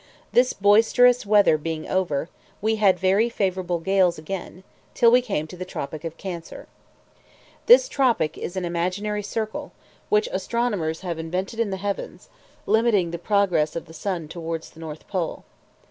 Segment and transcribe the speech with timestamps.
[0.31, 2.27] This boisterous weather being over,
[2.59, 4.63] we had very favourable gales again,
[4.95, 6.67] till we came to the tropic of Cancer.
[7.67, 9.73] This tropic is an imaginary circle,
[10.09, 12.29] which astronomers have invented in the heavens,
[12.65, 15.43] limiting the progress of the sun towards the north pole.